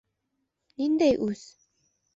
[0.83, 1.47] Ниндәй үс?